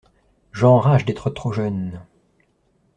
J'enrage 0.51 1.05
d'être 1.05 1.29
trop 1.29 1.51
jeune. 1.53 2.01